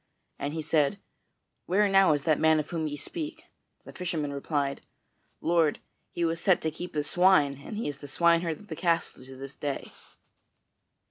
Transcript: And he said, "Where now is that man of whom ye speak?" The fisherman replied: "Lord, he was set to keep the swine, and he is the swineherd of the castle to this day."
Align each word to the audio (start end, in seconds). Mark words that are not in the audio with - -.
And 0.39 0.55
he 0.55 0.63
said, 0.63 0.97
"Where 1.67 1.87
now 1.87 2.13
is 2.13 2.23
that 2.23 2.39
man 2.39 2.59
of 2.59 2.71
whom 2.71 2.87
ye 2.87 2.97
speak?" 2.97 3.43
The 3.85 3.93
fisherman 3.93 4.33
replied: 4.33 4.81
"Lord, 5.41 5.77
he 6.09 6.25
was 6.25 6.41
set 6.41 6.59
to 6.63 6.71
keep 6.71 6.93
the 6.93 7.03
swine, 7.03 7.61
and 7.63 7.77
he 7.77 7.87
is 7.87 7.99
the 7.99 8.07
swineherd 8.07 8.59
of 8.59 8.67
the 8.67 8.75
castle 8.75 9.23
to 9.23 9.35
this 9.35 9.53
day." 9.55 9.91